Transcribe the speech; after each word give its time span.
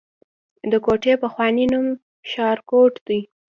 د 0.71 0.73
کوټې 0.85 1.13
پخوانی 1.21 1.65
نوم 1.71 1.87
شالکوټ 2.31 2.93
دی 3.07 3.19